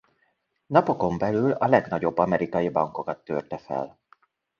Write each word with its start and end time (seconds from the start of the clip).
Napokon 0.67 1.17
belül 1.17 1.51
a 1.51 1.67
legnagyobb 1.67 2.17
amerikai 2.17 2.69
bankokat 2.69 3.23
törte 3.23 3.57
fel. 3.57 3.97